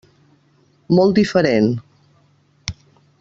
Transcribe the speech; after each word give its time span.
Molt 0.99 1.15
diferent. 1.19 1.69